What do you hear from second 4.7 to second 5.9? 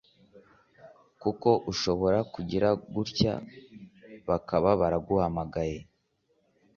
baraguhamagaye